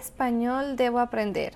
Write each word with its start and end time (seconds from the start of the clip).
español 0.00 0.76
debo 0.76 0.98
aprender? 0.98 1.54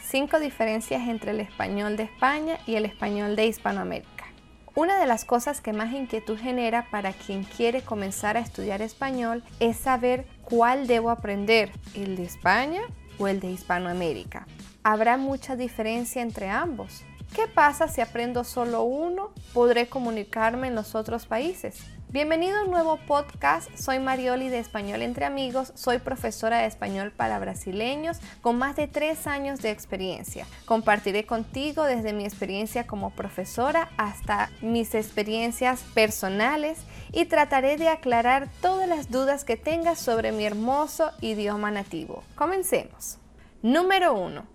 Cinco 0.00 0.38
diferencias 0.38 1.08
entre 1.08 1.30
el 1.30 1.40
español 1.40 1.96
de 1.96 2.04
España 2.04 2.58
y 2.66 2.74
el 2.74 2.84
español 2.84 3.36
de 3.36 3.46
Hispanoamérica. 3.46 4.26
Una 4.74 4.98
de 4.98 5.06
las 5.06 5.24
cosas 5.24 5.60
que 5.60 5.72
más 5.72 5.92
inquietud 5.92 6.38
genera 6.38 6.88
para 6.90 7.12
quien 7.12 7.44
quiere 7.44 7.82
comenzar 7.82 8.36
a 8.36 8.40
estudiar 8.40 8.82
español 8.82 9.44
es 9.60 9.76
saber 9.76 10.26
cuál 10.42 10.86
debo 10.86 11.10
aprender, 11.10 11.70
el 11.94 12.16
de 12.16 12.24
España 12.24 12.82
o 13.18 13.28
el 13.28 13.40
de 13.40 13.50
Hispanoamérica. 13.50 14.46
¿Habrá 14.82 15.16
mucha 15.16 15.56
diferencia 15.56 16.22
entre 16.22 16.48
ambos? 16.48 17.04
¿Qué 17.34 17.46
pasa 17.46 17.88
si 17.88 18.00
aprendo 18.00 18.44
solo 18.44 18.82
uno? 18.82 19.32
¿Podré 19.52 19.88
comunicarme 19.88 20.68
en 20.68 20.74
los 20.74 20.94
otros 20.94 21.26
países? 21.26 21.80
Bienvenido 22.14 22.60
a 22.60 22.62
un 22.62 22.70
nuevo 22.70 22.96
podcast. 23.08 23.68
Soy 23.76 23.98
Marioli 23.98 24.48
de 24.48 24.60
Español 24.60 25.02
entre 25.02 25.24
Amigos. 25.24 25.72
Soy 25.74 25.98
profesora 25.98 26.58
de 26.58 26.66
español 26.66 27.10
para 27.10 27.40
brasileños 27.40 28.20
con 28.40 28.56
más 28.56 28.76
de 28.76 28.86
tres 28.86 29.26
años 29.26 29.60
de 29.60 29.72
experiencia. 29.72 30.46
Compartiré 30.64 31.26
contigo 31.26 31.82
desde 31.82 32.12
mi 32.12 32.22
experiencia 32.22 32.86
como 32.86 33.10
profesora 33.10 33.90
hasta 33.96 34.48
mis 34.62 34.94
experiencias 34.94 35.80
personales 35.92 36.78
y 37.10 37.24
trataré 37.24 37.78
de 37.78 37.88
aclarar 37.88 38.48
todas 38.62 38.88
las 38.88 39.10
dudas 39.10 39.42
que 39.42 39.56
tengas 39.56 39.98
sobre 39.98 40.30
mi 40.30 40.44
hermoso 40.44 41.10
idioma 41.20 41.72
nativo. 41.72 42.22
Comencemos. 42.36 43.18
Número 43.60 44.14
1. 44.14 44.46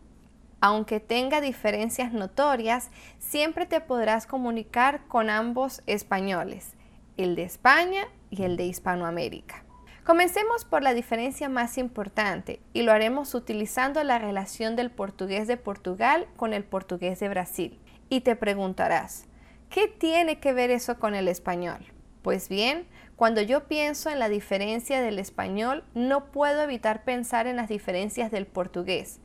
Aunque 0.62 1.02
tenga 1.02 1.42
diferencias 1.42 2.14
notorias, 2.14 2.90
siempre 3.20 3.66
te 3.66 3.82
podrás 3.82 4.26
comunicar 4.26 5.02
con 5.10 5.30
ambos 5.30 5.82
españoles 5.88 6.79
el 7.24 7.36
de 7.36 7.44
España 7.44 8.08
y 8.30 8.44
el 8.44 8.58
de 8.58 8.66
Hispanoamérica. 8.66 9.64
Comencemos 10.04 10.66
por 10.66 10.82
la 10.82 10.94
diferencia 10.94 11.50
más 11.50 11.78
importante 11.78 12.62
y 12.74 12.82
lo 12.82 12.92
haremos 12.92 13.36
utilizando 13.36 14.04
la 14.04 14.18
relación 14.18 14.76
del 14.76 14.90
portugués 14.90 15.48
de 15.48 15.58
Portugal 15.58 16.28
con 16.36 16.54
el 16.54 16.64
portugués 16.64 17.20
de 17.20 17.30
Brasil. 17.30 17.80
Y 18.10 18.22
te 18.22 18.36
preguntarás, 18.36 19.26
¿qué 19.70 19.88
tiene 19.88 20.40
que 20.40 20.54
ver 20.54 20.72
eso 20.72 20.98
con 20.98 21.14
el 21.14 21.28
español? 21.28 21.86
Pues 22.24 22.50
bien, 22.50 22.88
cuando 23.16 23.42
yo 23.42 23.68
pienso 23.68 24.10
en 24.10 24.18
la 24.18 24.30
diferencia 24.30 25.02
del 25.02 25.20
español, 25.20 25.84
no 25.94 26.32
puedo 26.32 26.64
evitar 26.64 27.04
pensar 27.04 27.48
en 27.48 27.58
las 27.58 27.70
diferencias 27.70 28.32
del 28.32 28.48
portugués. 28.48 29.20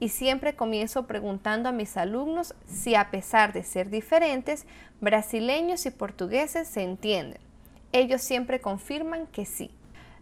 Y 0.00 0.08
siempre 0.08 0.56
comienzo 0.56 1.06
preguntando 1.06 1.68
a 1.68 1.72
mis 1.72 1.96
alumnos 1.96 2.54
si 2.66 2.94
a 2.94 3.10
pesar 3.10 3.52
de 3.52 3.62
ser 3.62 3.90
diferentes, 3.90 4.66
brasileños 5.00 5.86
y 5.86 5.90
portugueses 5.90 6.66
se 6.66 6.82
entienden. 6.82 7.38
Ellos 7.92 8.22
siempre 8.22 8.60
confirman 8.60 9.26
que 9.26 9.44
sí. 9.44 9.70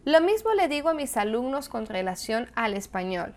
Lo 0.05 0.21
mismo 0.21 0.53
le 0.55 0.69
digo 0.69 0.89
a 0.89 0.95
mis 0.95 1.17
alumnos 1.17 1.69
con 1.69 1.87
relación 1.87 2.51
al 2.55 2.75
español, 2.75 3.34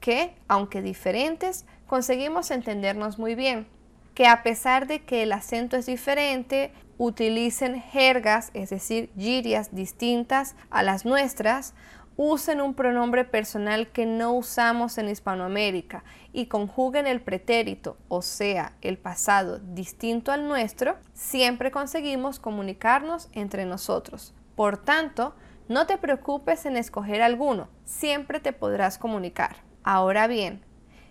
que, 0.00 0.34
aunque 0.48 0.82
diferentes, 0.82 1.64
conseguimos 1.86 2.50
entendernos 2.50 3.18
muy 3.18 3.34
bien, 3.34 3.66
que 4.14 4.26
a 4.26 4.42
pesar 4.42 4.86
de 4.86 5.00
que 5.00 5.22
el 5.22 5.32
acento 5.32 5.76
es 5.76 5.86
diferente, 5.86 6.72
utilicen 6.98 7.80
jergas, 7.80 8.50
es 8.54 8.70
decir, 8.70 9.10
girias 9.18 9.74
distintas 9.74 10.54
a 10.70 10.82
las 10.82 11.04
nuestras, 11.04 11.74
usen 12.16 12.60
un 12.60 12.74
pronombre 12.74 13.24
personal 13.24 13.88
que 13.88 14.06
no 14.06 14.32
usamos 14.32 14.98
en 14.98 15.08
Hispanoamérica 15.08 16.04
y 16.32 16.46
conjuguen 16.46 17.06
el 17.06 17.20
pretérito, 17.20 17.96
o 18.08 18.22
sea, 18.22 18.72
el 18.82 18.98
pasado 18.98 19.58
distinto 19.58 20.32
al 20.32 20.46
nuestro, 20.46 20.96
siempre 21.12 21.70
conseguimos 21.70 22.38
comunicarnos 22.38 23.28
entre 23.32 23.66
nosotros. 23.66 24.34
Por 24.54 24.76
tanto, 24.76 25.34
no 25.68 25.86
te 25.86 25.98
preocupes 25.98 26.66
en 26.66 26.76
escoger 26.76 27.22
alguno, 27.22 27.68
siempre 27.84 28.38
te 28.38 28.52
podrás 28.52 28.98
comunicar. 28.98 29.56
Ahora 29.82 30.26
bien, 30.26 30.62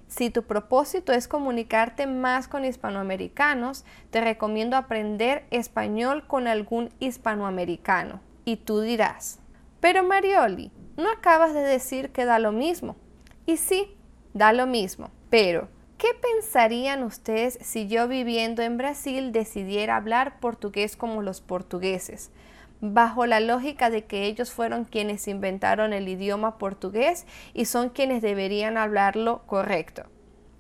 si 0.08 0.30
tu 0.30 0.44
propósito 0.44 1.12
es 1.12 1.28
comunicarte 1.28 2.06
más 2.08 2.48
con 2.48 2.66
hispanoamericanos, 2.66 3.84
te 4.12 4.22
recomiendo 4.22 4.78
aprender 4.78 5.46
español 5.50 6.28
con 6.28 6.48
algún 6.48 6.90
hispanoamericano. 7.00 8.22
Y 8.46 8.58
tú 8.58 8.82
dirás, 8.82 9.40
pero 9.80 10.04
Marioli, 10.04 10.72
¿no 10.98 11.10
acabas 11.10 11.54
de 11.54 11.62
decir 11.62 12.12
que 12.12 12.26
da 12.26 12.40
lo 12.40 12.52
mismo? 12.52 12.96
Y 13.46 13.58
sí, 13.58 13.96
da 14.34 14.54
lo 14.54 14.68
mismo, 14.68 15.10
pero 15.30 15.68
¿qué 15.98 16.10
pensarían 16.22 17.04
ustedes 17.04 17.58
si 17.62 17.88
yo 17.88 18.08
viviendo 18.08 18.62
en 18.62 18.78
Brasil 18.78 19.32
decidiera 19.32 19.96
hablar 19.96 20.40
portugués 20.40 20.96
como 20.96 21.22
los 21.22 21.42
portugueses? 21.42 22.32
bajo 22.86 23.26
la 23.26 23.40
lógica 23.40 23.90
de 23.90 24.04
que 24.04 24.26
ellos 24.26 24.52
fueron 24.52 24.84
quienes 24.84 25.30
inventaron 25.30 25.94
el 25.94 26.10
idioma 26.10 26.58
portugués 26.58 27.26
y 27.54 27.64
son 27.64 27.88
quienes 27.88 28.22
deberían 28.22 28.78
hablarlo 28.78 29.44
correcto. 29.46 30.04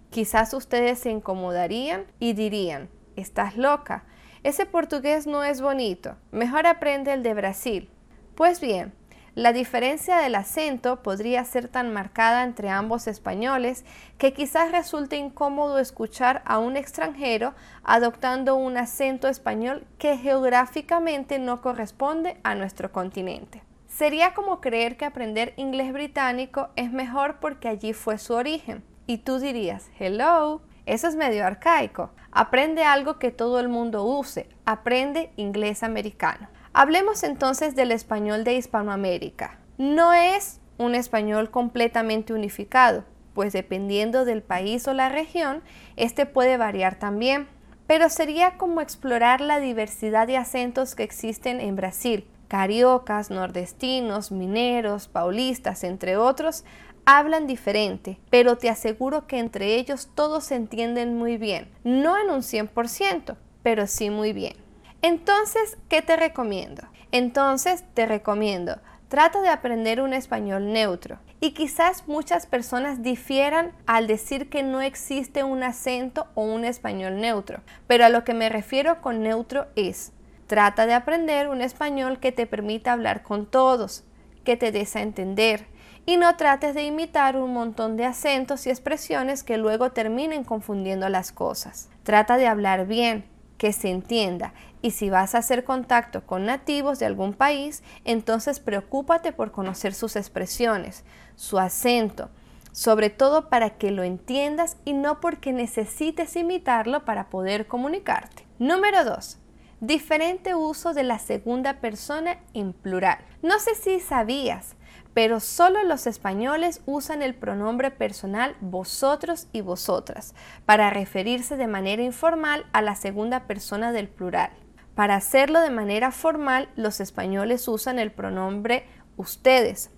Quizás 0.09 0.53
ustedes 0.53 1.00
se 1.00 1.11
incomodarían 1.11 2.05
y 2.19 2.31
dirían, 2.31 2.89
estás 3.17 3.57
loca, 3.57 4.05
ese 4.44 4.65
portugués 4.65 5.27
no 5.27 5.44
es 5.44 5.59
bonito, 5.59 6.15
mejor 6.31 6.65
aprende 6.65 7.11
el 7.11 7.23
de 7.23 7.33
Brasil. 7.33 7.89
Pues 8.35 8.61
bien, 8.61 8.94
la 9.35 9.51
diferencia 9.51 10.17
del 10.17 10.35
acento 10.35 11.01
podría 11.01 11.44
ser 11.44 11.67
tan 11.67 11.91
marcada 11.91 12.44
entre 12.44 12.69
ambos 12.69 13.07
españoles 13.07 13.83
que 14.19 14.31
quizás 14.31 14.71
resulte 14.71 15.16
incómodo 15.17 15.79
escuchar 15.79 16.44
a 16.45 16.59
un 16.59 16.77
extranjero 16.77 17.55
adoptando 17.83 18.55
un 18.55 18.77
acento 18.77 19.27
español 19.27 19.88
que 19.97 20.17
geográficamente 20.17 21.39
no 21.39 21.61
corresponde 21.61 22.38
a 22.44 22.53
nuestro 22.53 22.91
continente. 22.91 23.63
Sería 23.88 24.35
como 24.35 24.61
creer 24.61 24.97
que 24.97 25.05
aprender 25.05 25.53
inglés 25.57 25.94
británico 25.94 26.69
es 26.75 26.91
mejor 26.91 27.38
porque 27.39 27.69
allí 27.69 27.94
fue 27.94 28.19
su 28.19 28.35
origen. 28.35 28.83
Y 29.07 29.17
tú 29.17 29.39
dirías, 29.39 29.89
hello, 30.00 30.61
eso 30.85 31.07
es 31.07 31.15
medio 31.15 31.45
arcaico. 31.45 32.11
Aprende 32.31 32.83
algo 32.83 33.17
que 33.17 33.31
todo 33.31 33.59
el 33.59 33.67
mundo 33.67 34.03
use. 34.05 34.47
Aprende 34.65 35.31
inglés 35.38 35.81
americano. 35.81 36.50
Hablemos 36.75 37.22
entonces 37.22 37.75
del 37.75 37.91
español 37.91 38.44
de 38.44 38.56
Hispanoamérica. 38.56 39.59
No 39.78 40.11
es 40.11 40.59
un 40.79 40.95
español 40.95 41.51
completamente 41.51 42.34
unificado, 42.34 43.03
pues 43.35 43.53
dependiendo 43.53 44.25
del 44.25 44.41
país 44.41 44.88
o 44.88 44.94
la 44.95 45.09
región, 45.09 45.62
este 45.97 46.25
puede 46.25 46.57
variar 46.57 46.97
también, 46.97 47.47
pero 47.85 48.09
sería 48.09 48.57
como 48.57 48.81
explorar 48.81 49.39
la 49.39 49.59
diversidad 49.59 50.25
de 50.25 50.38
acentos 50.38 50.95
que 50.95 51.03
existen 51.03 51.62
en 51.62 51.75
Brasil. 51.75 52.25
Cariocas, 52.47 53.29
nordestinos, 53.29 54.31
mineros, 54.31 55.07
paulistas, 55.07 55.83
entre 55.83 56.17
otros, 56.17 56.66
hablan 57.06 57.45
diferente, 57.45 58.19
pero 58.31 58.57
te 58.57 58.72
aseguro 58.72 59.28
que 59.28 59.38
entre 59.38 59.75
ellos 59.75 60.09
todos 60.16 60.45
se 60.45 60.56
entienden 60.56 61.19
muy 61.19 61.38
bien, 61.38 61.69
no 61.83 62.17
en 62.17 62.31
un 62.31 62.41
100%, 62.41 63.35
pero 63.62 63.85
sí 63.85 64.09
muy 64.09 64.33
bien. 64.33 64.62
Entonces, 65.03 65.77
¿qué 65.89 66.01
te 66.01 66.15
recomiendo? 66.15 66.81
Entonces, 67.11 67.83
te 67.93 68.05
recomiendo, 68.05 68.79
trata 69.09 69.41
de 69.41 69.49
aprender 69.49 69.99
un 69.99 70.13
español 70.13 70.71
neutro. 70.71 71.19
Y 71.41 71.51
quizás 71.51 72.07
muchas 72.07 72.47
personas 72.47 73.03
difieran 73.03 73.73
al 73.85 74.07
decir 74.07 74.49
que 74.49 74.63
no 74.63 74.79
existe 74.79 75.43
un 75.43 75.61
acento 75.61 76.27
o 76.35 76.43
un 76.43 76.63
español 76.63 77.19
neutro, 77.19 77.59
pero 77.85 78.05
a 78.05 78.09
lo 78.09 78.23
que 78.23 78.33
me 78.33 78.47
refiero 78.47 79.01
con 79.01 79.23
neutro 79.23 79.67
es, 79.75 80.13
trata 80.47 80.85
de 80.85 80.93
aprender 80.93 81.49
un 81.49 81.59
español 81.59 82.21
que 82.21 82.31
te 82.31 82.47
permita 82.47 82.93
hablar 82.93 83.23
con 83.23 83.45
todos, 83.45 84.05
que 84.45 84.55
te 84.55 84.71
des 84.71 84.95
a 84.95 85.01
entender, 85.01 85.67
y 86.05 86.15
no 86.15 86.37
trates 86.37 86.75
de 86.75 86.83
imitar 86.85 87.35
un 87.35 87.51
montón 87.51 87.97
de 87.97 88.05
acentos 88.05 88.65
y 88.67 88.69
expresiones 88.69 89.43
que 89.43 89.57
luego 89.57 89.91
terminen 89.91 90.45
confundiendo 90.45 91.09
las 91.09 91.33
cosas. 91.33 91.89
Trata 92.03 92.37
de 92.37 92.47
hablar 92.47 92.87
bien, 92.87 93.25
que 93.63 93.71
se 93.71 93.89
entienda. 93.89 94.53
Y 94.83 94.91
si 94.91 95.09
vas 95.09 95.33
a 95.33 95.38
hacer 95.38 95.63
contacto 95.63 96.25
con 96.25 96.45
nativos 96.45 96.99
de 96.99 97.05
algún 97.05 97.33
país, 97.33 97.83
entonces 98.03 98.59
preocúpate 98.59 99.31
por 99.31 99.53
conocer 99.53 99.94
sus 99.94 100.17
expresiones, 100.17 101.05
su 101.38 101.57
acento, 101.57 102.29
sobre 102.73 103.09
todo 103.09 103.47
para 103.47 103.77
que 103.77 103.91
lo 103.91 104.03
entiendas 104.03 104.75
y 104.83 104.91
no 104.91 105.21
porque 105.21 105.53
necesites 105.53 106.35
imitarlo 106.35 107.06
para 107.06 107.30
poder 107.30 107.65
comunicarte. 107.65 108.45
Número 108.59 109.06
2. 109.06 109.39
Diferente 109.80 110.53
uso 110.53 110.94
de 110.94 111.03
la 111.03 111.18
segunda 111.18 111.80
persona 111.80 112.39
en 112.53 112.74
plural. 112.74 113.19
No 113.41 113.59
sé 113.59 113.75
si 113.75 114.01
sabías, 114.01 114.75
pero 115.13 115.39
solo 115.39 115.83
los 115.83 116.07
españoles 116.07 116.81
usan 116.85 117.21
el 117.21 117.35
pronombre 117.35 117.89
personal 117.89 118.57
vosotros 118.59 119.47
y 119.53 119.62
vosotras 119.62 120.35
para 120.65 120.89
referirse 120.89 121.56
de 121.56 121.68
manera 121.68 122.03
informal 122.03 122.65
a 122.74 122.81
la 122.81 122.95
segunda 122.95 123.47
persona 123.47 123.94
del 123.94 124.09
plural. 124.09 124.51
Para 124.95 125.16
hacerlo 125.16 125.62
de 125.62 125.72
manera 125.72 126.12
formal, 126.12 126.69
los 126.75 127.00
españoles 127.00 127.68
usan 127.68 127.98
el 127.98 128.12
pronombre 128.12 128.86
ustedes, 129.18 129.90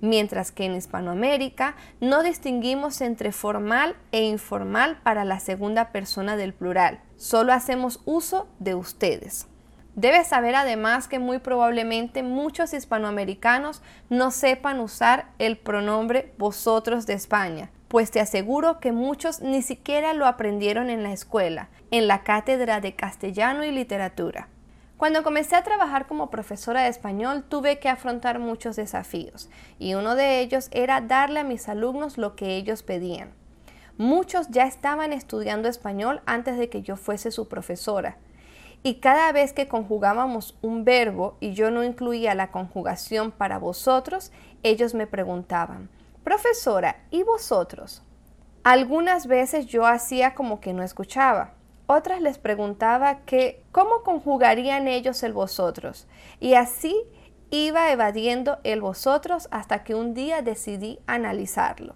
mientras 0.00 0.52
que 0.52 0.66
en 0.66 0.74
Hispanoamérica 0.74 1.76
no 2.00 2.22
distinguimos 2.22 3.00
entre 3.00 3.32
formal 3.32 3.96
e 4.12 4.24
informal 4.24 5.00
para 5.02 5.24
la 5.24 5.40
segunda 5.40 5.92
persona 5.92 6.36
del 6.36 6.52
plural, 6.52 7.00
solo 7.16 7.52
hacemos 7.52 8.02
uso 8.04 8.48
de 8.58 8.74
ustedes. 8.74 9.46
Debes 9.94 10.28
saber 10.28 10.54
además 10.54 11.08
que 11.08 11.18
muy 11.18 11.38
probablemente 11.38 12.22
muchos 12.22 12.72
hispanoamericanos 12.72 13.82
no 14.10 14.30
sepan 14.30 14.78
usar 14.78 15.30
el 15.38 15.56
pronombre 15.56 16.34
vosotros 16.38 17.04
de 17.06 17.14
España, 17.14 17.70
pues 17.88 18.10
te 18.10 18.20
aseguro 18.20 18.80
que 18.80 18.92
muchos 18.92 19.40
ni 19.40 19.62
siquiera 19.62 20.12
lo 20.12 20.26
aprendieron 20.26 20.90
en 20.90 21.02
la 21.02 21.12
escuela, 21.12 21.68
en 21.90 22.06
la 22.06 22.22
cátedra 22.22 22.80
de 22.80 22.94
castellano 22.94 23.64
y 23.64 23.72
literatura. 23.72 24.48
Cuando 24.98 25.22
comencé 25.22 25.56
a 25.56 25.62
trabajar 25.62 26.06
como 26.06 26.28
profesora 26.28 26.82
de 26.82 26.88
español 26.88 27.44
tuve 27.48 27.78
que 27.78 27.88
afrontar 27.88 28.40
muchos 28.40 28.76
desafíos 28.76 29.48
y 29.78 29.94
uno 29.94 30.16
de 30.16 30.40
ellos 30.40 30.68
era 30.72 31.00
darle 31.00 31.40
a 31.40 31.44
mis 31.44 31.68
alumnos 31.68 32.18
lo 32.18 32.34
que 32.36 32.56
ellos 32.56 32.82
pedían. 32.82 33.30
Muchos 33.96 34.48
ya 34.50 34.64
estaban 34.64 35.12
estudiando 35.12 35.68
español 35.68 36.20
antes 36.26 36.58
de 36.58 36.68
que 36.68 36.82
yo 36.82 36.96
fuese 36.96 37.30
su 37.30 37.48
profesora 37.48 38.18
y 38.82 38.96
cada 38.96 39.32
vez 39.32 39.52
que 39.52 39.68
conjugábamos 39.68 40.56
un 40.62 40.84
verbo 40.84 41.36
y 41.40 41.52
yo 41.52 41.70
no 41.70 41.84
incluía 41.84 42.34
la 42.34 42.50
conjugación 42.50 43.32
para 43.32 43.58
vosotros, 43.58 44.32
ellos 44.62 44.94
me 44.94 45.06
preguntaban, 45.06 45.88
profesora, 46.28 46.96
¿y 47.10 47.22
vosotros? 47.22 48.02
Algunas 48.62 49.26
veces 49.26 49.64
yo 49.64 49.86
hacía 49.86 50.34
como 50.34 50.60
que 50.60 50.74
no 50.74 50.82
escuchaba. 50.82 51.54
Otras 51.86 52.20
les 52.20 52.36
preguntaba 52.36 53.20
que 53.20 53.64
cómo 53.72 54.02
conjugarían 54.02 54.88
ellos 54.88 55.22
el 55.22 55.32
vosotros. 55.32 56.06
Y 56.38 56.52
así 56.52 56.94
iba 57.48 57.90
evadiendo 57.92 58.58
el 58.62 58.82
vosotros 58.82 59.48
hasta 59.50 59.84
que 59.84 59.94
un 59.94 60.12
día 60.12 60.42
decidí 60.42 60.98
analizarlo. 61.06 61.94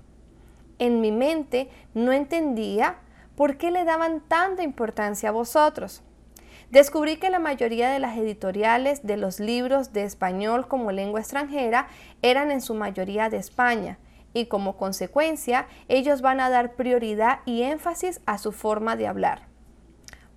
En 0.79 1.03
mi 1.03 1.13
mente 1.13 1.69
no 1.93 2.11
entendía 2.13 3.01
por 3.37 3.59
qué 3.59 3.71
le 3.71 3.85
daban 3.85 4.23
tanta 4.29 4.63
importancia 4.63 5.29
a 5.29 5.33
vosotros. 5.33 6.03
Descubrí 6.71 7.19
que 7.19 7.29
la 7.29 7.39
mayoría 7.39 7.91
de 7.91 7.99
las 7.99 8.17
editoriales 8.17 9.07
de 9.07 9.19
los 9.19 9.41
libros 9.41 9.93
de 9.93 10.05
español 10.05 10.69
como 10.69 10.91
lengua 10.91 11.21
extranjera 11.21 11.89
eran 12.23 12.51
en 12.51 12.63
su 12.63 12.73
mayoría 12.73 13.29
de 13.29 13.37
España 13.37 13.99
y 14.35 14.47
como 14.47 14.77
consecuencia 14.77 15.67
ellos 15.89 16.23
van 16.23 16.41
a 16.41 16.51
dar 16.51 16.75
prioridad 16.75 17.41
y 17.45 17.63
énfasis 17.63 18.21
a 18.27 18.39
su 18.39 18.53
forma 18.53 18.97
de 18.97 19.07
hablar. 19.07 19.53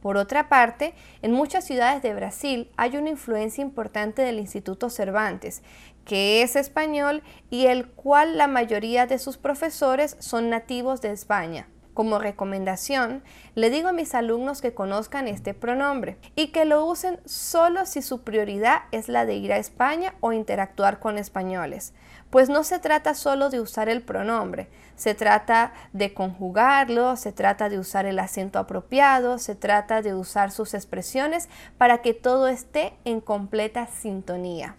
Por 0.02 0.18
otra 0.18 0.50
parte, 0.50 0.94
en 1.24 1.32
muchas 1.32 1.66
ciudades 1.66 2.04
de 2.04 2.14
Brasil 2.14 2.70
hay 2.78 2.96
una 2.96 3.10
influencia 3.10 3.64
importante 3.64 4.22
del 4.22 4.38
Instituto 4.38 4.92
Cervantes, 4.92 5.64
que 6.06 6.44
es 6.44 6.56
español 6.56 7.24
y 7.50 7.66
el 7.66 7.88
cual 7.88 8.38
la 8.38 8.48
mayoría 8.48 9.08
de 9.08 9.18
sus 9.18 9.38
profesores 9.38 10.16
son 10.20 10.52
nativos 10.52 11.02
de 11.02 11.12
España. 11.12 11.68
Como 11.96 12.20
recomendación, 12.20 13.24
le 13.56 13.70
digo 13.70 13.88
a 13.88 13.94
mis 13.94 14.16
alumnos 14.16 14.62
que 14.62 14.74
conozcan 14.74 15.30
este 15.30 15.54
pronombre 15.54 16.18
y 16.36 16.48
que 16.48 16.66
lo 16.66 16.86
usen 16.86 17.22
solo 17.24 17.86
si 17.86 18.02
su 18.02 18.20
prioridad 18.22 18.82
es 18.92 19.08
la 19.08 19.26
de 19.26 19.36
ir 19.36 19.54
a 19.54 19.60
España 19.60 20.14
o 20.20 20.34
interactuar 20.34 21.00
con 21.00 21.18
españoles. 21.18 21.94
Pues 22.30 22.50
no 22.50 22.66
se 22.66 22.80
trata 22.80 23.14
solo 23.14 23.50
de 23.50 23.62
usar 23.62 23.88
el 23.88 24.02
pronombre, 24.02 24.68
se 24.98 25.16
trata 25.16 25.72
de 25.94 26.14
conjugarlo, 26.14 27.16
se 27.16 27.32
trata 27.32 27.70
de 27.70 27.80
usar 27.80 28.06
el 28.06 28.20
acento 28.20 28.60
apropiado, 28.60 29.38
se 29.38 29.56
trata 29.56 30.02
de 30.02 30.14
usar 30.14 30.52
sus 30.52 30.74
expresiones 30.74 31.48
para 31.78 32.02
que 32.02 32.14
todo 32.14 32.50
esté 32.50 32.98
en 33.06 33.22
completa 33.22 33.88
sintonía. 33.88 34.76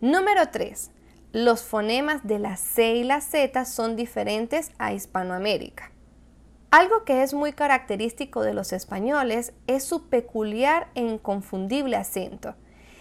Número 0.00 0.48
3. 0.48 0.92
Los 1.32 1.62
fonemas 1.62 2.24
de 2.24 2.38
la 2.38 2.56
C 2.56 2.94
y 2.94 3.02
la 3.02 3.20
Z 3.20 3.64
son 3.64 3.96
diferentes 3.96 4.70
a 4.78 4.92
Hispanoamérica. 4.92 5.90
Algo 6.70 7.04
que 7.04 7.22
es 7.22 7.32
muy 7.32 7.52
característico 7.52 8.42
de 8.42 8.52
los 8.52 8.72
españoles 8.72 9.52
es 9.66 9.84
su 9.84 10.08
peculiar 10.08 10.88
e 10.94 11.00
inconfundible 11.00 11.96
acento. 11.96 12.54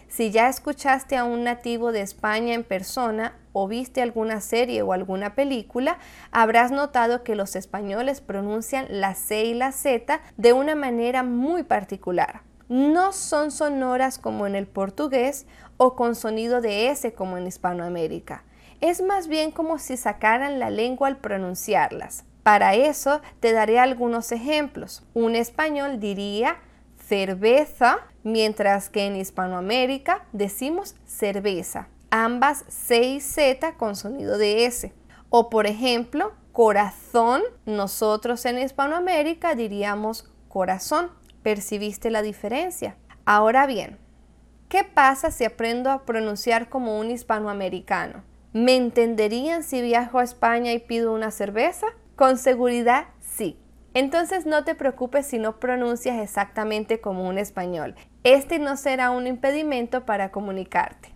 Si 0.07 0.29
ya 0.29 0.47
escuchaste 0.47 1.17
a 1.17 1.23
un 1.23 1.43
nativo 1.43 1.91
de 1.91 2.01
España 2.01 2.53
en 2.53 2.63
persona 2.63 3.35
o 3.53 3.67
viste 3.67 4.03
alguna 4.03 4.39
serie 4.39 4.83
o 4.83 4.93
alguna 4.93 5.33
película, 5.33 5.97
habrás 6.31 6.71
notado 6.71 7.23
que 7.23 7.35
los 7.35 7.55
españoles 7.55 8.21
pronuncian 8.21 8.85
la 8.89 9.15
C 9.15 9.45
y 9.45 9.55
la 9.55 9.71
Z 9.71 10.21
de 10.37 10.53
una 10.53 10.75
manera 10.75 11.23
muy 11.23 11.63
particular. 11.63 12.43
No 12.69 13.13
son 13.13 13.51
sonoras 13.51 14.19
como 14.19 14.45
en 14.45 14.55
el 14.55 14.67
portugués 14.67 15.47
o 15.77 15.95
con 15.95 16.15
sonido 16.15 16.61
de 16.61 16.89
S 16.89 17.13
como 17.13 17.37
en 17.37 17.47
Hispanoamérica. 17.47 18.43
Es 18.79 19.01
más 19.01 19.27
bien 19.27 19.51
como 19.51 19.79
si 19.79 19.97
sacaran 19.97 20.59
la 20.59 20.69
lengua 20.69 21.07
al 21.07 21.17
pronunciarlas. 21.17 22.25
Para 22.45 22.75
eso 22.75 23.21
te 23.39 23.53
daré 23.53 23.79
algunos 23.79 24.31
ejemplos. 24.31 25.01
Un 25.15 25.35
español 25.35 25.99
diría 25.99 26.57
cerveza, 27.03 27.97
mientras 28.21 28.91
que 28.91 29.07
en 29.07 29.15
Hispanoamérica 29.15 30.25
decimos 30.31 30.95
cerveza. 31.07 31.87
Ambas 32.11 32.63
C 32.67 33.01
y 33.01 33.19
Z 33.19 33.73
con 33.77 33.95
sonido 33.95 34.37
de 34.37 34.67
S. 34.67 34.93
O 35.31 35.49
por 35.49 35.65
ejemplo, 35.65 36.33
corazón, 36.51 37.41
nosotros 37.65 38.45
en 38.45 38.59
Hispanoamérica 38.59 39.55
diríamos 39.55 40.31
corazón. 40.47 41.09
¿Percibiste 41.41 42.11
la 42.11 42.21
diferencia? 42.21 42.95
Ahora 43.25 43.65
bien, 43.65 43.97
¿qué 44.69 44.83
pasa 44.83 45.31
si 45.31 45.45
aprendo 45.45 45.89
a 45.89 46.05
pronunciar 46.05 46.69
como 46.69 46.99
un 46.99 47.09
hispanoamericano? 47.09 48.23
¿Me 48.53 48.75
entenderían 48.75 49.63
si 49.63 49.81
viajo 49.81 50.19
a 50.19 50.23
España 50.23 50.73
y 50.73 50.77
pido 50.77 51.11
una 51.11 51.31
cerveza? 51.31 51.87
Con 52.15 52.37
seguridad, 52.37 53.07
sí. 53.19 53.59
Entonces 53.93 54.45
no 54.45 54.63
te 54.63 54.75
preocupes 54.75 55.25
si 55.25 55.37
no 55.37 55.59
pronuncias 55.59 56.17
exactamente 56.17 57.01
como 57.01 57.27
un 57.27 57.37
español. 57.37 57.95
Este 58.23 58.59
no 58.59 58.77
será 58.77 59.11
un 59.11 59.27
impedimento 59.27 60.05
para 60.05 60.31
comunicarte. 60.31 61.09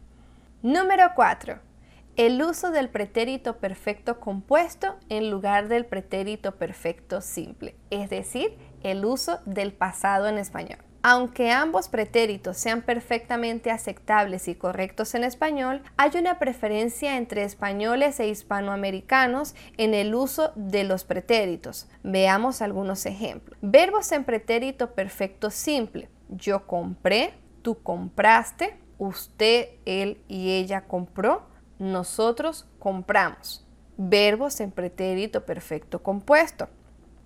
Número 0.62 1.12
4. 1.16 1.60
El 2.18 2.42
uso 2.42 2.72
del 2.72 2.90
pretérito 2.90 3.60
perfecto 3.60 4.20
compuesto 4.20 4.98
en 5.08 5.32
lugar 5.32 5.70
del 5.70 5.86
pretérito 5.86 6.58
perfecto 6.58 7.22
simple, 7.22 7.78
es 7.92 8.10
decir, 8.10 8.58
el 8.84 9.06
uso 9.06 9.40
del 9.46 9.72
pasado 9.72 10.28
en 10.28 10.38
español. 10.38 10.89
Aunque 11.02 11.52
ambos 11.52 11.88
pretéritos 11.88 12.58
sean 12.58 12.82
perfectamente 12.82 13.72
aceptables 13.72 14.50
y 14.50 14.56
correctos 14.56 15.16
en 15.16 15.24
español, 15.24 15.82
hay 15.96 16.12
una 16.18 16.40
preferencia 16.40 17.16
entre 17.16 17.44
españoles 17.44 18.20
e 18.20 18.28
hispanoamericanos 18.28 19.56
en 19.78 19.94
el 19.94 20.14
uso 20.14 20.52
de 20.56 20.84
los 20.84 21.06
pretéritos. 21.06 21.88
Veamos 22.04 22.62
algunos 22.62 23.06
ejemplos. 23.06 23.58
Verbos 23.62 24.12
en 24.12 24.26
pretérito 24.26 24.94
perfecto 24.94 25.52
simple. 25.52 26.10
Yo 26.28 26.68
compré, 26.68 27.34
tú 27.62 27.82
compraste, 27.82 28.78
usted, 28.98 29.70
él 29.86 30.22
y 30.28 30.52
ella 30.52 30.82
compró, 30.82 31.48
nosotros 31.80 32.68
compramos. 32.78 33.66
Verbos 33.96 34.60
en 34.60 34.72
pretérito 34.72 35.46
perfecto 35.46 36.04
compuesto. 36.04 36.68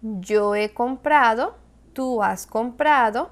Yo 0.01 0.53
he 0.53 0.73
comprado, 0.73 1.57
tú 1.93 2.21
has 2.21 2.45
comprado, 2.45 3.31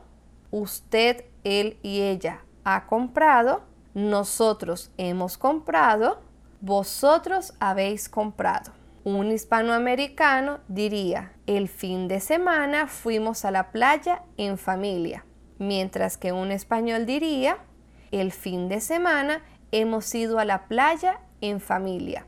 usted, 0.51 1.25
él 1.43 1.79
y 1.81 2.01
ella 2.01 2.41
ha 2.63 2.85
comprado, 2.85 3.63
nosotros 3.93 4.91
hemos 4.97 5.37
comprado, 5.37 6.21
vosotros 6.61 7.53
habéis 7.59 8.07
comprado. 8.07 8.71
Un 9.03 9.31
hispanoamericano 9.31 10.59
diría, 10.67 11.33
el 11.47 11.67
fin 11.67 12.07
de 12.07 12.19
semana 12.19 12.85
fuimos 12.85 13.45
a 13.45 13.51
la 13.51 13.71
playa 13.71 14.23
en 14.37 14.59
familia, 14.59 15.25
mientras 15.57 16.17
que 16.17 16.31
un 16.31 16.51
español 16.51 17.07
diría, 17.07 17.57
el 18.11 18.31
fin 18.31 18.69
de 18.69 18.79
semana 18.79 19.41
hemos 19.71 20.13
ido 20.13 20.37
a 20.37 20.45
la 20.45 20.67
playa 20.67 21.19
en 21.41 21.59
familia. 21.59 22.27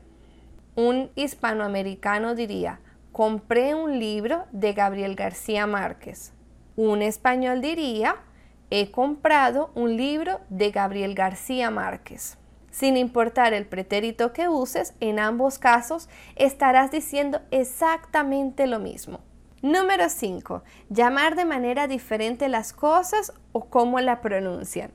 Un 0.74 1.10
hispanoamericano 1.14 2.34
diría, 2.34 2.80
compré 3.12 3.76
un 3.76 4.00
libro 4.00 4.44
de 4.50 4.72
Gabriel 4.72 5.14
García 5.14 5.68
Márquez. 5.68 6.33
Un 6.76 7.02
español 7.02 7.60
diría, 7.60 8.16
he 8.70 8.90
comprado 8.90 9.70
un 9.74 9.96
libro 9.96 10.40
de 10.48 10.70
Gabriel 10.70 11.14
García 11.14 11.70
Márquez. 11.70 12.36
Sin 12.72 12.96
importar 12.96 13.54
el 13.54 13.66
pretérito 13.66 14.32
que 14.32 14.48
uses, 14.48 14.94
en 14.98 15.20
ambos 15.20 15.60
casos 15.60 16.08
estarás 16.34 16.90
diciendo 16.90 17.40
exactamente 17.52 18.66
lo 18.66 18.80
mismo. 18.80 19.20
Número 19.62 20.08
5. 20.08 20.64
Llamar 20.90 21.36
de 21.36 21.44
manera 21.44 21.86
diferente 21.86 22.48
las 22.48 22.72
cosas 22.72 23.32
o 23.52 23.66
cómo 23.66 24.00
la 24.00 24.20
pronuncian. 24.20 24.90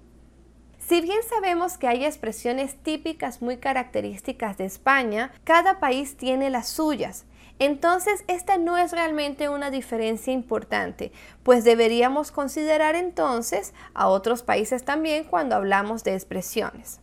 Si 0.90 1.00
bien 1.02 1.20
sabemos 1.30 1.78
que 1.78 1.88
hay 1.88 2.04
expresiones 2.04 2.76
típicas 2.76 3.42
muy 3.42 3.58
características 3.58 4.58
de 4.58 4.66
España, 4.66 5.32
cada 5.46 5.80
país 5.80 6.18
tiene 6.18 6.50
las 6.50 6.68
suyas. 6.68 7.26
Entonces, 7.60 8.24
esta 8.28 8.58
no 8.58 8.78
es 8.78 8.94
realmente 8.94 9.50
una 9.50 9.70
diferencia 9.70 10.32
importante, 10.32 11.12
pues 11.44 11.66
deberíamos 11.66 12.32
considerar 12.32 12.96
entonces 12.96 13.74
a 13.94 14.08
otros 14.08 14.44
países 14.44 14.86
también 14.86 15.26
cuando 15.26 15.56
hablamos 15.56 16.06
de 16.06 16.14
expresiones. 16.16 17.02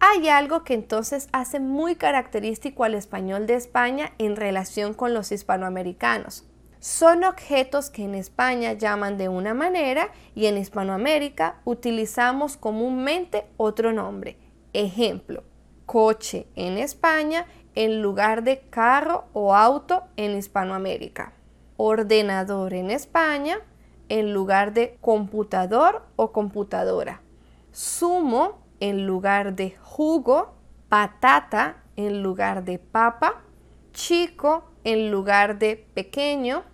Hay 0.00 0.28
algo 0.28 0.62
que 0.62 0.74
entonces 0.74 1.28
hace 1.32 1.58
muy 1.58 1.96
característico 1.96 2.84
al 2.84 2.94
español 2.94 3.48
de 3.48 3.56
España 3.56 4.12
en 4.18 4.36
relación 4.36 4.94
con 4.94 5.12
los 5.12 5.32
hispanoamericanos. 5.32 6.44
son 6.80 7.24
objetos 7.24 7.90
que 7.90 8.04
en 8.04 8.14
España 8.14 8.72
llaman 8.74 9.18
de 9.18 9.28
una 9.28 9.52
manera 9.52 10.10
y 10.36 10.46
en 10.46 10.56
Hispanoamérica 10.58 11.60
utilizamos 11.64 12.56
comúnmente 12.56 13.46
otro 13.56 13.92
nombre. 13.92 14.36
Ejemplo, 14.72 15.42
coche 15.86 16.46
en 16.54 16.78
España 16.78 17.46
en 17.78 18.02
lugar 18.02 18.42
de 18.42 18.58
carro 18.70 19.26
o 19.32 19.54
auto 19.54 20.02
en 20.16 20.36
Hispanoamérica. 20.36 21.32
Ordenador 21.76 22.74
en 22.74 22.90
España 22.90 23.60
en 24.08 24.34
lugar 24.34 24.72
de 24.72 24.98
computador 25.00 26.02
o 26.16 26.32
computadora. 26.32 27.20
Zumo 27.72 28.58
en 28.80 29.06
lugar 29.06 29.54
de 29.54 29.76
jugo. 29.80 30.54
Patata 30.88 31.76
en 31.94 32.20
lugar 32.20 32.64
de 32.64 32.80
papa. 32.80 33.42
Chico 33.92 34.64
en 34.82 35.12
lugar 35.12 35.60
de 35.60 35.76
pequeño, 35.94 36.64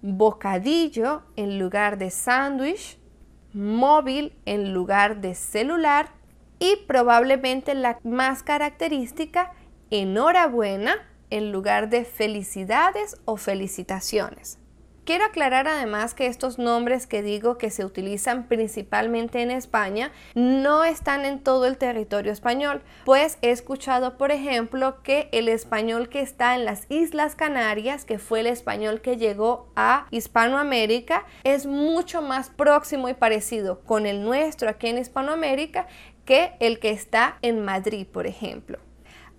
bocadillo 0.00 1.24
en 1.36 1.58
lugar 1.58 1.98
de 1.98 2.10
sándwich, 2.10 2.98
móvil 3.52 4.32
en 4.46 4.72
lugar 4.72 5.20
de 5.20 5.34
celular 5.34 6.08
y 6.58 6.76
probablemente 6.86 7.74
la 7.74 7.98
más 8.02 8.42
característica, 8.42 9.52
enhorabuena 9.90 10.96
en 11.30 11.52
lugar 11.52 11.88
de 11.88 12.04
felicidades 12.04 13.16
o 13.24 13.36
felicitaciones. 13.36 14.58
Quiero 15.04 15.26
aclarar 15.26 15.68
además 15.68 16.14
que 16.14 16.26
estos 16.26 16.58
nombres 16.58 17.06
que 17.06 17.22
digo 17.22 17.58
que 17.58 17.68
se 17.68 17.84
utilizan 17.84 18.48
principalmente 18.48 19.42
en 19.42 19.50
España 19.50 20.10
no 20.34 20.82
están 20.82 21.26
en 21.26 21.40
todo 21.40 21.66
el 21.66 21.76
territorio 21.76 22.32
español, 22.32 22.80
pues 23.04 23.36
he 23.42 23.50
escuchado, 23.50 24.16
por 24.16 24.30
ejemplo, 24.30 25.02
que 25.02 25.28
el 25.32 25.50
español 25.50 26.08
que 26.08 26.20
está 26.20 26.54
en 26.54 26.64
las 26.64 26.86
Islas 26.88 27.34
Canarias, 27.34 28.06
que 28.06 28.18
fue 28.18 28.40
el 28.40 28.46
español 28.46 29.02
que 29.02 29.18
llegó 29.18 29.70
a 29.76 30.06
Hispanoamérica, 30.10 31.26
es 31.44 31.66
mucho 31.66 32.22
más 32.22 32.48
próximo 32.48 33.10
y 33.10 33.14
parecido 33.14 33.80
con 33.80 34.06
el 34.06 34.22
nuestro 34.22 34.70
aquí 34.70 34.86
en 34.86 34.96
Hispanoamérica 34.96 35.86
que 36.24 36.54
el 36.60 36.78
que 36.78 36.92
está 36.92 37.36
en 37.42 37.62
Madrid, 37.62 38.06
por 38.10 38.26
ejemplo. 38.26 38.78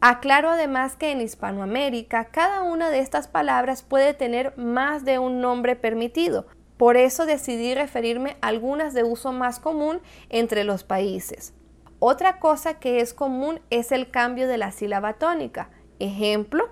Aclaro 0.02 0.50
además 0.50 0.96
que 0.96 1.12
en 1.12 1.22
Hispanoamérica 1.22 2.26
cada 2.26 2.64
una 2.64 2.90
de 2.90 3.00
estas 3.00 3.28
palabras 3.28 3.82
puede 3.82 4.14
tener 4.14 4.56
más 4.58 5.06
de 5.06 5.20
un 5.20 5.42
nombre 5.42 5.76
permitido. 5.76 6.46
Por 6.78 6.98
eso 6.98 7.26
decidí 7.26 7.74
referirme 7.74 8.38
a 8.42 8.48
algunas 8.48 8.94
de 8.94 9.04
uso 9.04 9.32
más 9.32 9.60
común 9.60 10.02
entre 10.30 10.64
los 10.64 10.84
países. 10.84 11.54
Otra 12.00 12.40
cosa 12.40 12.80
que 12.80 13.00
es 13.00 13.14
común 13.14 13.62
es 13.70 13.92
el 13.92 14.12
cambio 14.12 14.48
de 14.48 14.58
la 14.58 14.72
sílaba 14.72 15.14
tónica. 15.14 15.70
Ejemplo, 16.00 16.70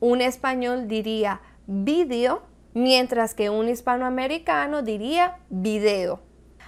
un 0.00 0.22
español 0.22 0.88
diría 0.88 1.42
vídeo, 1.66 2.42
mientras 2.74 3.34
que 3.34 3.50
un 3.50 3.68
hispanoamericano 3.68 4.82
diría 4.82 5.38
video. 5.50 6.20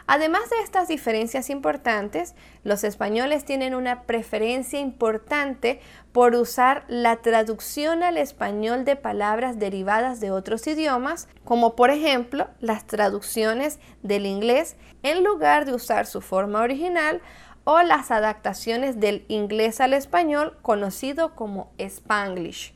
Además 0.07 0.51
de 0.51 0.59
estas 0.63 0.89
diferencias 0.89 1.49
importantes, 1.49 2.35
los 2.63 2.85
españoles 2.85 3.47
tienen 3.47 3.75
una 3.75 4.03
preferencia 4.03 4.79
importante 4.79 5.81
por 6.13 6.35
usar 6.35 6.85
la 6.89 7.17
traducción 7.17 8.03
al 8.03 8.19
español 8.19 8.85
de 8.85 8.97
palabras 8.97 9.59
derivadas 9.59 10.21
de 10.21 10.31
otros 10.31 10.67
idiomas, 10.67 11.27
como 11.43 11.75
por 11.75 11.91
ejemplo 11.91 12.49
las 12.61 12.87
traducciones 12.87 13.79
del 14.03 14.27
inglés 14.27 14.77
en 15.03 15.25
lugar 15.25 15.65
de 15.65 15.73
usar 15.73 16.05
su 16.07 16.21
forma 16.21 16.61
original 16.61 17.23
o 17.65 17.81
las 17.81 18.11
adaptaciones 18.11 19.01
del 19.01 19.25
inglés 19.29 19.81
al 19.81 19.95
español 19.95 20.59
conocido 20.61 21.35
como 21.35 21.73
spanglish. 21.79 22.75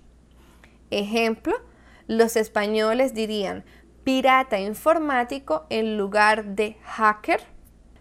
Ejemplo, 0.91 1.55
los 2.07 2.37
españoles 2.37 3.13
dirían 3.13 3.65
pirata 4.09 4.59
informático 4.59 5.67
en 5.69 5.99
lugar 5.99 6.43
de 6.55 6.79
hacker, 6.83 7.43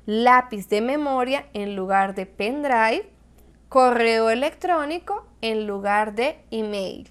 lápiz 0.06 0.70
de 0.70 0.80
memoria 0.80 1.48
en 1.52 1.76
lugar 1.76 2.16
de 2.16 2.26
pendrive, 2.26 3.10
correo 3.68 4.30
electrónico 4.30 5.28
en 5.42 5.68
lugar 5.68 6.16
de 6.16 6.40
email. 6.50 7.10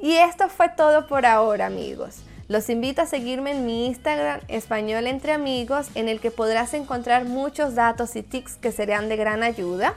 Y 0.00 0.14
esto 0.14 0.48
fue 0.48 0.70
todo 0.70 1.06
por 1.08 1.26
ahora 1.26 1.66
amigos. 1.66 2.22
Los 2.48 2.70
invito 2.70 3.02
a 3.02 3.06
seguirme 3.06 3.50
en 3.50 3.66
mi 3.66 3.84
Instagram 3.84 4.40
Español 4.48 5.08
entre 5.08 5.32
Amigos 5.32 5.90
en 5.94 6.08
el 6.08 6.18
que 6.18 6.30
podrás 6.30 6.72
encontrar 6.72 7.26
muchos 7.26 7.74
datos 7.74 8.16
y 8.16 8.22
tips 8.22 8.56
que 8.56 8.72
serán 8.72 9.10
de 9.10 9.16
gran 9.16 9.42
ayuda. 9.42 9.92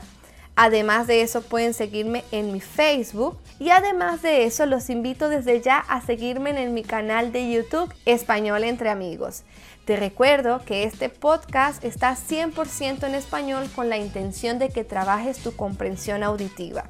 Además 0.55 1.07
de 1.07 1.21
eso 1.21 1.41
pueden 1.41 1.73
seguirme 1.73 2.23
en 2.31 2.51
mi 2.51 2.59
Facebook 2.59 3.37
y 3.59 3.69
además 3.69 4.21
de 4.21 4.45
eso 4.45 4.65
los 4.65 4.89
invito 4.89 5.29
desde 5.29 5.61
ya 5.61 5.77
a 5.77 6.01
seguirme 6.01 6.49
en 6.61 6.73
mi 6.73 6.83
canal 6.83 7.31
de 7.31 7.51
YouTube 7.51 7.93
Español 8.05 8.63
entre 8.63 8.89
amigos. 8.89 9.43
Te 9.85 9.95
recuerdo 9.95 10.63
que 10.63 10.83
este 10.83 11.09
podcast 11.09 11.83
está 11.83 12.15
100% 12.15 13.03
en 13.07 13.15
español 13.15 13.69
con 13.75 13.89
la 13.89 13.97
intención 13.97 14.59
de 14.59 14.69
que 14.69 14.83
trabajes 14.83 15.39
tu 15.39 15.55
comprensión 15.55 16.23
auditiva. 16.23 16.89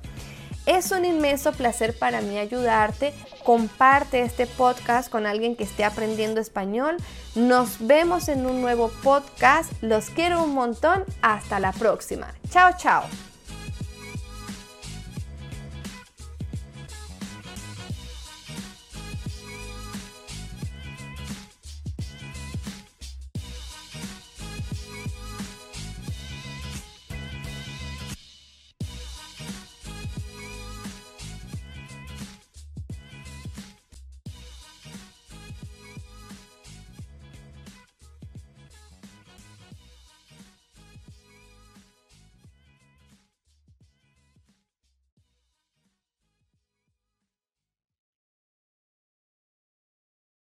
Es 0.65 0.91
un 0.91 1.05
inmenso 1.05 1.53
placer 1.53 1.97
para 1.97 2.21
mí 2.21 2.37
ayudarte. 2.37 3.13
Comparte 3.43 4.21
este 4.21 4.45
podcast 4.45 5.09
con 5.09 5.25
alguien 5.25 5.55
que 5.55 5.63
esté 5.63 5.83
aprendiendo 5.83 6.39
español. 6.39 6.97
Nos 7.33 7.85
vemos 7.85 8.27
en 8.27 8.45
un 8.45 8.61
nuevo 8.61 8.91
podcast. 9.01 9.71
Los 9.81 10.11
quiero 10.11 10.43
un 10.43 10.53
montón. 10.53 11.03
Hasta 11.21 11.59
la 11.59 11.71
próxima. 11.71 12.27
Chao, 12.49 12.71
chao. 12.77 13.30